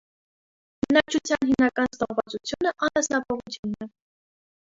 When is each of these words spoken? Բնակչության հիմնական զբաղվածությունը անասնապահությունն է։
Բնակչության 0.85 1.47
հիմնական 1.49 1.89
զբաղվածությունը 1.89 2.73
անասնապահությունն 2.89 3.87
է։ 3.87 3.91